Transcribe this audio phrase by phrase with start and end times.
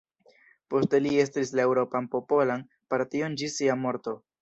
[0.73, 4.21] Poste li estris la Eŭropan Popolan Partion ĝis sia morto.